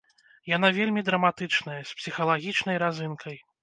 Яна 0.51 0.71
вельмі 0.77 1.05
драматычная, 1.11 1.79
з 1.93 2.01
псіхалагічнай 2.03 2.85
разынкай. 2.89 3.45